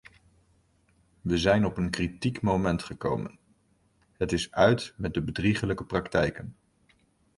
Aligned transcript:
We 1.21 1.37
zijn 1.37 1.65
op 1.65 1.77
een 1.77 1.89
kritiek 1.89 2.41
moment 2.41 2.83
gekomen: 2.83 3.39
het 4.17 4.31
is 4.31 4.51
uit 4.51 4.93
met 4.97 5.13
de 5.13 5.21
bedrieglijke 5.21 5.83
praktijken. 5.83 6.55